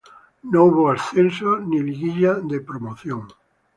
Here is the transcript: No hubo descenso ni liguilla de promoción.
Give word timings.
No 0.41 0.65
hubo 0.65 0.93
descenso 0.93 1.59
ni 1.59 1.79
liguilla 1.83 2.33
de 2.33 2.59
promoción. 2.61 3.27